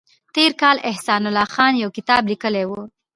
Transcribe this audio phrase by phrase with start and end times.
[0.35, 2.71] تېر کال احسان الله خان یو کتاب لیکلی و